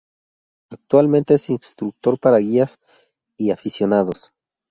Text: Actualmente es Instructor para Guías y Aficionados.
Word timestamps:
Actualmente 0.71 1.35
es 1.35 1.51
Instructor 1.51 2.17
para 2.19 2.39
Guías 2.39 2.79
y 3.37 3.51
Aficionados. 3.51 4.31